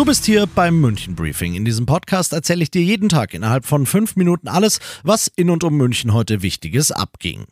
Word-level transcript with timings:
Du 0.00 0.06
bist 0.06 0.24
hier 0.24 0.46
beim 0.46 0.80
München 0.80 1.14
Briefing. 1.14 1.52
In 1.52 1.66
diesem 1.66 1.84
Podcast 1.84 2.32
erzähle 2.32 2.62
ich 2.62 2.70
dir 2.70 2.80
jeden 2.80 3.10
Tag 3.10 3.34
innerhalb 3.34 3.66
von 3.66 3.84
fünf 3.84 4.16
Minuten 4.16 4.48
alles, 4.48 4.80
was 5.02 5.28
in 5.28 5.50
und 5.50 5.62
um 5.62 5.76
München 5.76 6.14
heute 6.14 6.40
Wichtiges 6.40 6.90
abging. 6.90 7.44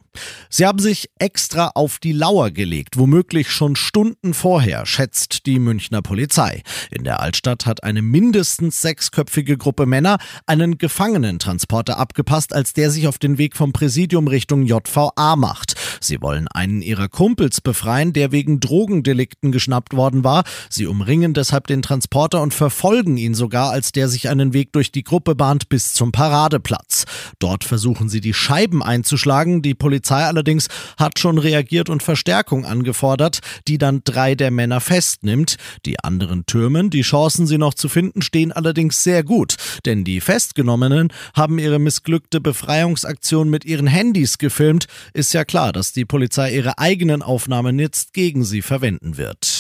Sie 0.51 0.67
haben 0.67 0.79
sich 0.79 1.11
extra 1.19 1.73
auf 1.75 1.99
die 1.99 2.13
Lauer 2.13 2.51
gelegt, 2.51 2.99
womöglich 2.99 3.51
schon 3.51 3.77
Stunden 3.77 4.35
vorher, 4.35 4.87
schätzt 4.87 5.47
die 5.47 5.59
Münchner 5.59 6.03
Polizei. 6.03 6.63
In 6.91 7.05
der 7.05 7.21
Altstadt 7.21 7.67
hat 7.67 7.85
eine 7.85 8.03
mindestens 8.03 8.81
sechsköpfige 8.81 9.57
Gruppe 9.57 9.87
Männer 9.87 10.19
einen 10.47 10.79
Gefangenentransporter 10.79 11.99
abgepasst, 11.99 12.55
als 12.55 12.73
der 12.73 12.91
sich 12.91 13.09
auf 13.09 13.19
den 13.19 13.39
Weg 13.39 13.57
vom 13.57 13.73
Präsidium 13.73 14.29
Richtung 14.29 14.65
JVA 14.65 15.37
macht. 15.37 15.75
Sie 16.01 16.21
wollen 16.21 16.49
einen 16.49 16.83
ihrer 16.83 17.09
Kumpels 17.09 17.61
befreien, 17.61 18.13
der 18.13 18.33
wegen 18.33 18.61
Drogendelikten 18.61 19.53
geschnappt 19.53 19.95
worden 19.95 20.25
war. 20.25 20.45
Sie 20.71 20.87
umringen 20.87 21.35
deshalb 21.35 21.67
den 21.67 21.83
Transporter 21.83 22.43
und 22.43 22.55
verfolgen 22.55 23.17
ihn 23.17 23.35
sogar, 23.35 23.71
als 23.71 23.93
der 23.93 24.09
sich 24.09 24.29
einen 24.29 24.53
Weg 24.53 24.73
durch 24.73 24.93
die 24.93 25.05
Gruppe 25.05 25.35
bahnt 25.35 25.69
bis 25.69 25.93
zum 25.93 26.13
Paradeplatz. 26.13 27.05
Dort 27.39 27.65
versuchen 27.65 28.09
sie 28.09 28.21
die 28.21 28.35
Scheiben 28.35 28.83
einzuschlagen. 28.83 29.63
Die 29.63 29.75
Polizei 29.75 30.08
allerdings 30.17 30.69
hat 30.99 31.19
schon 31.19 31.39
reagiert 31.39 31.89
und 31.89 32.03
Verstärkung 32.03 32.65
angefordert, 32.65 33.41
die 33.67 33.79
dann 33.79 34.03
drei 34.05 34.35
der 34.35 34.51
Männer 34.51 34.81
festnimmt. 34.81 35.57
Die 35.85 36.01
anderen 36.01 36.47
türmen. 36.47 36.91
Die 36.91 37.03
Chancen, 37.03 37.47
sie 37.47 37.59
noch 37.59 37.75
zu 37.75 37.89
finden, 37.89 38.23
stehen 38.23 38.53
allerdings 38.53 39.03
sehr 39.03 39.23
gut, 39.23 39.57
denn 39.85 40.05
die 40.05 40.21
Festgenommenen 40.21 41.13
haben 41.35 41.59
ihre 41.59 41.79
missglückte 41.79 42.41
Befreiungsaktion 42.41 43.51
mit 43.51 43.65
ihren 43.65 43.87
Handys 43.87 44.39
gefilmt. 44.39 44.87
Ist 45.13 45.35
ja 45.35 45.45
klar, 45.45 45.73
dass 45.73 45.93
die 45.93 46.05
Polizei 46.05 46.55
ihre 46.55 46.79
eigenen 46.79 47.23
Aufnahmen 47.23 47.79
jetzt 47.79 48.13
gegen 48.13 48.45
sie 48.45 48.63
verwenden 48.63 49.17
wird. 49.17 49.58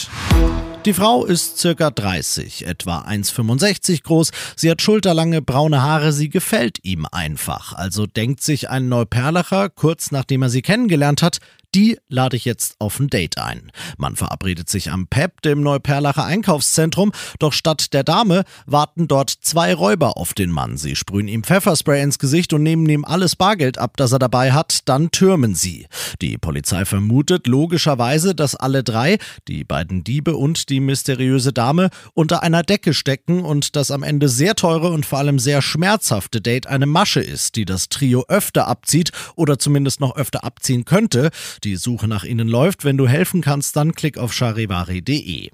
Die 0.84 0.94
Frau 0.94 1.24
ist 1.24 1.58
circa 1.58 1.90
30, 1.90 2.66
etwa 2.66 3.00
1,65 3.00 4.04
groß. 4.04 4.30
Sie 4.54 4.70
hat 4.70 4.80
schulterlange 4.80 5.42
braune 5.42 5.82
Haare, 5.82 6.12
sie 6.12 6.28
gefällt 6.28 6.78
ihm 6.84 7.04
einfach. 7.10 7.72
Also 7.74 8.06
denkt 8.06 8.40
sich 8.42 8.70
ein 8.70 8.88
Neuperlacher, 8.88 9.70
kurz 9.70 10.12
nachdem 10.12 10.42
er 10.42 10.50
sie 10.50 10.62
kennengelernt 10.62 11.20
hat, 11.20 11.38
die 11.74 11.98
lade 12.08 12.36
ich 12.36 12.44
jetzt 12.44 12.76
auf 12.78 12.98
ein 12.98 13.08
Date 13.08 13.38
ein. 13.38 13.70
Man 13.98 14.16
verabredet 14.16 14.68
sich 14.68 14.90
am 14.90 15.06
PEP, 15.06 15.42
dem 15.42 15.60
Neuperlacher 15.60 16.24
Einkaufszentrum, 16.24 17.12
doch 17.38 17.52
statt 17.52 17.92
der 17.92 18.04
Dame 18.04 18.44
warten 18.66 19.08
dort 19.08 19.30
zwei 19.30 19.74
Räuber 19.74 20.16
auf 20.16 20.32
den 20.32 20.50
Mann. 20.50 20.76
Sie 20.76 20.96
sprühen 20.96 21.28
ihm 21.28 21.44
Pfefferspray 21.44 22.02
ins 22.02 22.18
Gesicht 22.18 22.52
und 22.52 22.62
nehmen 22.62 22.88
ihm 22.88 23.04
alles 23.04 23.36
Bargeld 23.36 23.78
ab, 23.78 23.96
das 23.96 24.12
er 24.12 24.18
dabei 24.18 24.52
hat, 24.52 24.88
dann 24.88 25.10
türmen 25.10 25.54
sie. 25.54 25.86
Die 26.22 26.38
Polizei 26.38 26.84
vermutet 26.84 27.46
logischerweise, 27.46 28.34
dass 28.34 28.54
alle 28.54 28.82
drei, 28.82 29.18
die 29.46 29.64
beiden 29.64 30.04
Diebe 30.04 30.36
und 30.36 30.70
die 30.70 30.80
mysteriöse 30.80 31.52
Dame, 31.52 31.90
unter 32.14 32.42
einer 32.42 32.62
Decke 32.62 32.94
stecken 32.94 33.44
und 33.44 33.76
das 33.76 33.90
am 33.90 34.02
Ende 34.02 34.28
sehr 34.28 34.54
teure 34.54 34.90
und 34.90 35.04
vor 35.04 35.18
allem 35.18 35.38
sehr 35.38 35.62
schmerzhafte 35.62 36.40
Date 36.40 36.66
eine 36.66 36.86
Masche 36.86 37.20
ist, 37.20 37.56
die 37.56 37.64
das 37.64 37.88
Trio 37.88 38.24
öfter 38.28 38.66
abzieht 38.66 39.12
oder 39.36 39.58
zumindest 39.58 40.00
noch 40.00 40.16
öfter 40.16 40.44
abziehen 40.44 40.84
könnte. 40.84 41.30
Die 41.64 41.76
Suche 41.76 42.08
nach 42.08 42.24
ihnen 42.24 42.48
läuft. 42.48 42.84
Wenn 42.84 42.96
du 42.96 43.08
helfen 43.08 43.40
kannst, 43.40 43.76
dann 43.76 43.92
klick 43.92 44.18
auf 44.18 44.32
charivari.de. 44.32 45.50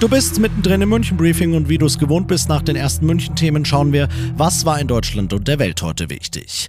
Du 0.00 0.08
bist 0.08 0.40
mittendrin 0.40 0.82
im 0.82 0.88
München 0.88 1.16
Briefing 1.16 1.54
und 1.54 1.68
wie 1.68 1.78
du 1.78 1.86
es 1.86 1.96
gewohnt 1.96 2.26
bist 2.26 2.48
nach 2.48 2.62
den 2.62 2.74
ersten 2.74 3.06
München 3.06 3.36
Themen 3.36 3.64
schauen 3.64 3.92
wir, 3.92 4.08
was 4.36 4.66
war 4.66 4.80
in 4.80 4.88
Deutschland 4.88 5.32
und 5.32 5.46
der 5.46 5.60
Welt 5.60 5.80
heute 5.80 6.10
wichtig. 6.10 6.68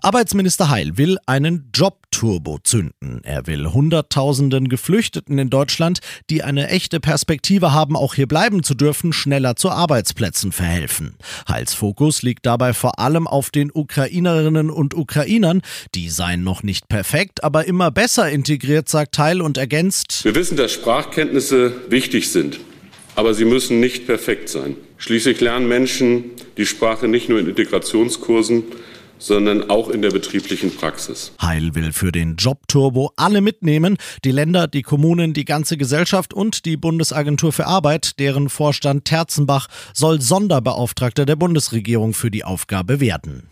Arbeitsminister 0.00 0.70
Heil 0.70 0.96
will 0.96 1.18
einen 1.26 1.70
Jobturbo 1.74 2.58
zünden. 2.62 3.20
Er 3.24 3.48
will 3.48 3.66
Hunderttausenden 3.66 4.68
Geflüchteten 4.68 5.38
in 5.38 5.50
Deutschland, 5.50 5.98
die 6.30 6.44
eine 6.44 6.68
echte 6.68 7.00
Perspektive 7.00 7.72
haben, 7.72 7.96
auch 7.96 8.14
hier 8.14 8.28
bleiben 8.28 8.62
zu 8.62 8.74
dürfen, 8.74 9.12
schneller 9.12 9.56
zu 9.56 9.70
Arbeitsplätzen 9.70 10.52
verhelfen. 10.52 11.16
Heils 11.48 11.74
Fokus 11.74 12.22
liegt 12.22 12.46
dabei 12.46 12.74
vor 12.74 13.00
allem 13.00 13.26
auf 13.26 13.50
den 13.50 13.72
Ukrainerinnen 13.74 14.70
und 14.70 14.94
Ukrainern. 14.94 15.62
Die 15.96 16.10
seien 16.10 16.44
noch 16.44 16.62
nicht 16.62 16.88
perfekt, 16.88 17.42
aber 17.42 17.66
immer 17.66 17.90
besser 17.90 18.30
integriert, 18.30 18.88
sagt 18.88 19.18
Heil 19.18 19.42
und 19.42 19.58
ergänzt. 19.58 20.24
Wir 20.24 20.36
wissen, 20.36 20.56
dass 20.56 20.72
Sprachkenntnisse 20.72 21.72
wichtig 21.90 22.30
sind. 22.30 22.60
Aber 23.16 23.34
sie 23.34 23.44
müssen 23.44 23.80
nicht 23.80 24.06
perfekt 24.06 24.48
sein. 24.48 24.76
Schließlich 24.96 25.40
lernen 25.40 25.66
Menschen 25.66 26.24
die 26.56 26.66
Sprache 26.66 27.08
nicht 27.08 27.28
nur 27.28 27.40
in 27.40 27.48
Integrationskursen, 27.48 28.62
sondern 29.18 29.70
auch 29.70 29.88
in 29.88 30.02
der 30.02 30.10
betrieblichen 30.10 30.74
Praxis. 30.74 31.32
Heil 31.40 31.74
will 31.74 31.92
für 31.92 32.12
den 32.12 32.36
Jobturbo 32.36 33.12
alle 33.16 33.40
mitnehmen, 33.40 33.96
die 34.24 34.32
Länder, 34.32 34.66
die 34.66 34.82
Kommunen, 34.82 35.32
die 35.32 35.44
ganze 35.44 35.76
Gesellschaft 35.76 36.32
und 36.32 36.64
die 36.64 36.76
Bundesagentur 36.76 37.52
für 37.52 37.66
Arbeit, 37.66 38.18
deren 38.18 38.48
Vorstand 38.48 39.04
Terzenbach 39.04 39.68
soll 39.92 40.20
Sonderbeauftragter 40.20 41.26
der 41.26 41.36
Bundesregierung 41.36 42.14
für 42.14 42.30
die 42.30 42.44
Aufgabe 42.44 43.00
werden. 43.00 43.48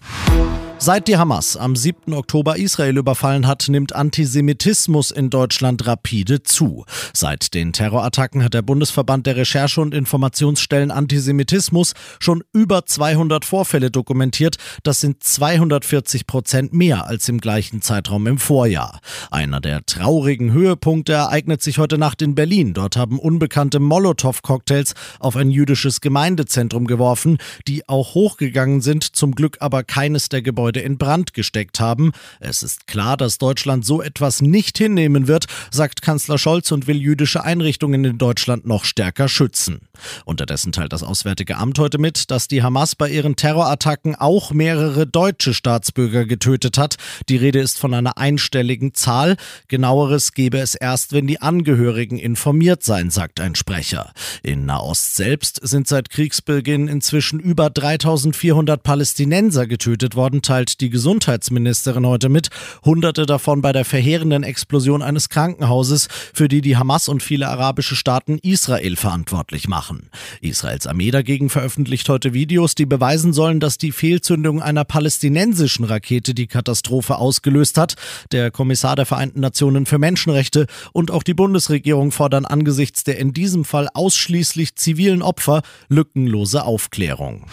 Seit 0.78 1.08
die 1.08 1.16
Hamas 1.16 1.56
am 1.56 1.74
7. 1.74 2.12
Oktober 2.12 2.58
Israel 2.58 2.98
überfallen 2.98 3.46
hat, 3.46 3.66
nimmt 3.68 3.94
Antisemitismus 3.94 5.10
in 5.10 5.30
Deutschland 5.30 5.86
rapide 5.86 6.42
zu. 6.42 6.84
Seit 7.14 7.54
den 7.54 7.72
Terrorattacken 7.72 8.44
hat 8.44 8.52
der 8.52 8.60
Bundesverband 8.60 9.26
der 9.26 9.36
Recherche- 9.36 9.80
und 9.80 9.94
Informationsstellen 9.94 10.90
Antisemitismus 10.90 11.94
schon 12.20 12.44
über 12.52 12.84
200 12.84 13.46
Vorfälle 13.46 13.90
dokumentiert. 13.90 14.58
Das 14.82 15.00
sind 15.00 15.24
240 15.24 16.26
Prozent 16.26 16.74
mehr 16.74 17.06
als 17.06 17.28
im 17.30 17.38
gleichen 17.38 17.80
Zeitraum 17.80 18.26
im 18.26 18.38
Vorjahr. 18.38 19.00
Einer 19.30 19.60
der 19.60 19.86
traurigen 19.86 20.52
Höhepunkte 20.52 21.14
ereignet 21.14 21.62
sich 21.62 21.78
heute 21.78 21.96
Nacht 21.96 22.20
in 22.20 22.34
Berlin. 22.34 22.74
Dort 22.74 22.98
haben 22.98 23.18
unbekannte 23.18 23.80
Molotow-Cocktails 23.80 24.92
auf 25.20 25.36
ein 25.36 25.50
jüdisches 25.50 26.02
Gemeindezentrum 26.02 26.86
geworfen, 26.86 27.38
die 27.66 27.88
auch 27.88 28.14
hochgegangen 28.14 28.82
sind, 28.82 29.16
zum 29.16 29.32
Glück 29.34 29.56
aber 29.60 29.82
keines 29.82 30.28
der 30.28 30.42
Gebäude 30.42 30.65
Gebäude 30.66 30.80
in 30.80 30.98
Brand 30.98 31.32
gesteckt 31.32 31.78
haben. 31.78 32.10
Es 32.40 32.64
ist 32.64 32.88
klar, 32.88 33.16
dass 33.16 33.38
Deutschland 33.38 33.86
so 33.86 34.02
etwas 34.02 34.42
nicht 34.42 34.78
hinnehmen 34.78 35.28
wird, 35.28 35.46
sagt 35.70 36.02
Kanzler 36.02 36.38
Scholz 36.38 36.72
und 36.72 36.88
will 36.88 36.96
jüdische 36.96 37.44
Einrichtungen 37.44 38.04
in 38.04 38.18
Deutschland 38.18 38.66
noch 38.66 38.84
stärker 38.84 39.28
schützen. 39.28 39.82
Unterdessen 40.24 40.72
teilt 40.72 40.92
das 40.92 41.04
Auswärtige 41.04 41.56
Amt 41.58 41.78
heute 41.78 41.98
mit, 41.98 42.32
dass 42.32 42.48
die 42.48 42.64
Hamas 42.64 42.96
bei 42.96 43.08
ihren 43.08 43.36
Terrorattacken 43.36 44.16
auch 44.16 44.50
mehrere 44.50 45.06
deutsche 45.06 45.54
Staatsbürger 45.54 46.24
getötet 46.24 46.78
hat. 46.78 46.96
Die 47.28 47.36
Rede 47.36 47.60
ist 47.60 47.78
von 47.78 47.94
einer 47.94 48.18
einstelligen 48.18 48.92
Zahl. 48.92 49.36
Genaueres 49.68 50.32
gebe 50.32 50.58
es 50.58 50.74
erst, 50.74 51.12
wenn 51.12 51.28
die 51.28 51.40
Angehörigen 51.40 52.18
informiert 52.18 52.82
seien, 52.82 53.10
sagt 53.10 53.38
ein 53.38 53.54
Sprecher. 53.54 54.12
In 54.42 54.66
Nahost 54.66 55.14
selbst 55.14 55.60
sind 55.62 55.86
seit 55.86 56.10
Kriegsbeginn 56.10 56.88
inzwischen 56.88 57.38
über 57.38 57.70
3400 57.70 58.82
Palästinenser 58.82 59.68
getötet 59.68 60.16
worden, 60.16 60.42
teilt 60.42 60.55
die 60.64 60.90
Gesundheitsministerin 60.90 62.06
heute 62.06 62.28
mit. 62.28 62.48
Hunderte 62.84 63.26
davon 63.26 63.60
bei 63.60 63.72
der 63.72 63.84
verheerenden 63.84 64.42
Explosion 64.42 65.02
eines 65.02 65.28
Krankenhauses, 65.28 66.08
für 66.32 66.48
die 66.48 66.60
die 66.60 66.76
Hamas 66.76 67.08
und 67.08 67.22
viele 67.22 67.48
arabische 67.48 67.96
Staaten 67.96 68.38
Israel 68.38 68.96
verantwortlich 68.96 69.68
machen. 69.68 70.10
Israels 70.40 70.86
Armee 70.86 71.10
dagegen 71.10 71.50
veröffentlicht 71.50 72.08
heute 72.08 72.32
Videos, 72.32 72.74
die 72.74 72.86
beweisen 72.86 73.32
sollen, 73.32 73.60
dass 73.60 73.78
die 73.78 73.92
Fehlzündung 73.92 74.62
einer 74.62 74.84
palästinensischen 74.84 75.84
Rakete 75.84 76.34
die 76.34 76.46
Katastrophe 76.46 77.16
ausgelöst 77.16 77.78
hat. 77.78 77.96
Der 78.32 78.50
Kommissar 78.50 78.96
der 78.96 79.06
Vereinten 79.06 79.40
Nationen 79.40 79.86
für 79.86 79.98
Menschenrechte 79.98 80.66
und 80.92 81.10
auch 81.10 81.22
die 81.22 81.34
Bundesregierung 81.34 82.12
fordern 82.12 82.46
angesichts 82.46 83.04
der 83.04 83.18
in 83.18 83.32
diesem 83.32 83.64
Fall 83.64 83.88
ausschließlich 83.92 84.76
zivilen 84.76 85.22
Opfer 85.22 85.62
lückenlose 85.88 86.64
Aufklärung. 86.64 87.46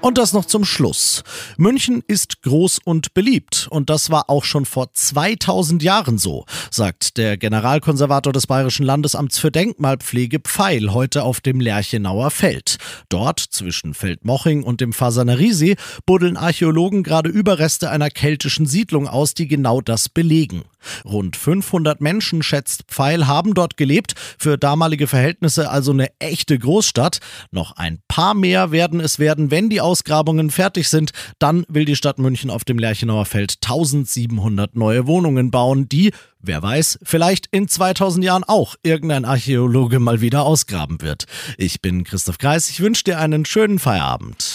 Und 0.00 0.16
das 0.16 0.32
noch 0.32 0.46
zum 0.46 0.64
Schluss. 0.64 1.22
München 1.58 2.02
ist 2.06 2.40
groß 2.40 2.78
und 2.84 3.12
beliebt 3.12 3.68
und 3.70 3.90
das 3.90 4.10
war 4.10 4.30
auch 4.30 4.44
schon 4.44 4.64
vor 4.64 4.94
2000 4.94 5.82
Jahren 5.82 6.16
so, 6.16 6.46
sagt 6.70 7.18
der 7.18 7.36
Generalkonservator 7.36 8.32
des 8.32 8.46
Bayerischen 8.46 8.86
Landesamts 8.86 9.38
für 9.38 9.50
Denkmalpflege 9.50 10.40
Pfeil 10.40 10.94
heute 10.94 11.22
auf 11.22 11.42
dem 11.42 11.60
Lerchenauer 11.60 12.30
Feld. 12.30 12.78
Dort 13.10 13.40
zwischen 13.40 13.92
Feldmoching 13.92 14.62
und 14.62 14.80
dem 14.80 14.94
Fasaneriesee 14.94 15.76
buddeln 16.06 16.38
Archäologen 16.38 17.02
gerade 17.02 17.28
Überreste 17.28 17.90
einer 17.90 18.08
keltischen 18.08 18.64
Siedlung 18.64 19.06
aus, 19.06 19.34
die 19.34 19.48
genau 19.48 19.82
das 19.82 20.08
belegen. 20.08 20.64
Rund 21.04 21.36
500 21.36 22.00
Menschen, 22.00 22.42
schätzt 22.42 22.84
Pfeil, 22.88 23.26
haben 23.26 23.54
dort 23.54 23.76
gelebt, 23.76 24.14
für 24.38 24.58
damalige 24.58 25.06
Verhältnisse 25.06 25.70
also 25.70 25.92
eine 25.92 26.08
echte 26.18 26.58
Großstadt. 26.58 27.20
Noch 27.50 27.72
ein 27.72 28.00
paar 28.08 28.34
mehr 28.34 28.72
werden 28.72 29.00
es 29.00 29.18
werden, 29.18 29.50
wenn 29.50 29.70
die 29.70 29.80
Ausgrabungen 29.80 30.50
fertig 30.50 30.88
sind. 30.88 31.10
Dann 31.38 31.64
will 31.68 31.84
die 31.84 31.96
Stadt 31.96 32.18
München 32.18 32.50
auf 32.50 32.64
dem 32.64 32.78
Lerchenauer 32.78 33.26
Feld 33.26 33.58
1700 33.62 34.76
neue 34.76 35.06
Wohnungen 35.06 35.50
bauen, 35.50 35.88
die, 35.88 36.12
wer 36.40 36.62
weiß, 36.62 36.98
vielleicht 37.02 37.46
in 37.50 37.68
2000 37.68 38.24
Jahren 38.24 38.44
auch 38.44 38.76
irgendein 38.82 39.24
Archäologe 39.24 40.00
mal 40.00 40.20
wieder 40.20 40.44
ausgraben 40.44 41.00
wird. 41.00 41.24
Ich 41.56 41.80
bin 41.80 42.04
Christoph 42.04 42.38
Kreis, 42.38 42.70
ich 42.70 42.80
wünsche 42.80 43.04
dir 43.04 43.18
einen 43.18 43.44
schönen 43.44 43.78
Feierabend. 43.78 44.54